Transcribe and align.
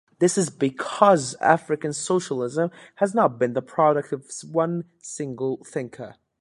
This 0.17 0.35
is 0.35 0.49
because 0.49 1.35
African 1.35 1.93
socialism 1.93 2.71
has 2.95 3.13
not 3.13 3.37
been 3.37 3.53
the 3.53 3.61
product 3.61 4.11
of 4.11 4.25
one 4.51 4.85
single 4.99 5.63
thinker. 5.63 6.15